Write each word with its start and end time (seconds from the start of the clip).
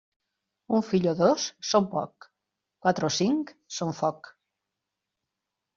Un 0.77 0.85
fill 0.87 1.05
o 1.11 1.13
dos 1.19 1.45
són 1.73 1.87
poc; 1.93 2.27
quatre 2.87 3.09
o 3.11 3.15
cinc 3.21 3.55
són 3.79 3.97
foc. 4.03 4.35